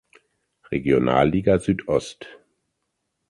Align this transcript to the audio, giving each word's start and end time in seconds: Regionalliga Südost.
Regionalliga 0.71 1.59
Südost. 1.59 2.25